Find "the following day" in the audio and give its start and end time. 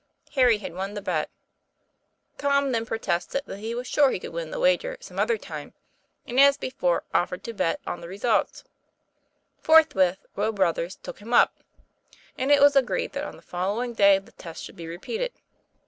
13.35-14.17